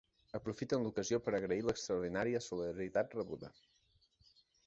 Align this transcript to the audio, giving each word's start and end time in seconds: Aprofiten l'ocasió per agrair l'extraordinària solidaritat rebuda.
Aprofiten 0.37 0.85
l'ocasió 0.85 1.19
per 1.25 1.33
agrair 1.39 1.59
l'extraordinària 1.67 2.41
solidaritat 2.47 3.13
rebuda. 3.21 3.53